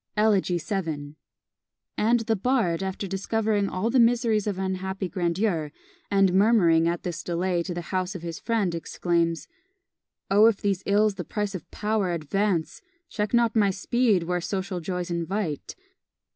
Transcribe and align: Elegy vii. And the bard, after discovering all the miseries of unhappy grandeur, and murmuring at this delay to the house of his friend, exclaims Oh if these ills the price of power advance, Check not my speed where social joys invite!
Elegy 0.17 0.57
vii. 0.59 1.13
And 1.95 2.21
the 2.21 2.35
bard, 2.35 2.81
after 2.81 3.05
discovering 3.05 3.69
all 3.69 3.91
the 3.91 3.99
miseries 3.99 4.47
of 4.47 4.57
unhappy 4.57 5.07
grandeur, 5.07 5.71
and 6.09 6.33
murmuring 6.33 6.87
at 6.87 7.03
this 7.03 7.21
delay 7.21 7.61
to 7.61 7.71
the 7.75 7.81
house 7.93 8.15
of 8.15 8.23
his 8.23 8.39
friend, 8.39 8.73
exclaims 8.73 9.47
Oh 10.31 10.47
if 10.47 10.59
these 10.59 10.81
ills 10.87 11.13
the 11.13 11.23
price 11.23 11.53
of 11.53 11.69
power 11.69 12.13
advance, 12.13 12.81
Check 13.09 13.31
not 13.31 13.55
my 13.55 13.69
speed 13.69 14.23
where 14.23 14.41
social 14.41 14.79
joys 14.79 15.11
invite! 15.11 15.75